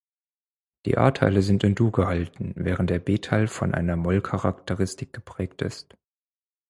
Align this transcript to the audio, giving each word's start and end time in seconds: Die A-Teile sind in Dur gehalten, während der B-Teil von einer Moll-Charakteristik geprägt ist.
Die 0.87 0.97
A-Teile 0.97 1.43
sind 1.43 1.63
in 1.63 1.75
Dur 1.75 1.91
gehalten, 1.91 2.53
während 2.57 2.89
der 2.89 2.97
B-Teil 2.97 3.47
von 3.47 3.71
einer 3.75 3.95
Moll-Charakteristik 3.97 5.13
geprägt 5.13 5.61
ist. 5.61 5.95